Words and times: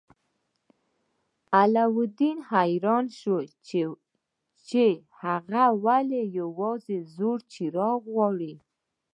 علاوالدین 1.59 2.37
حیران 2.51 3.05
شو 3.19 3.37
چې 4.69 4.83
هغه 5.23 5.65
ولې 5.85 6.21
یوازې 6.39 6.97
زوړ 7.15 7.37
څراغ 7.51 8.01
غواړي. 8.13 8.53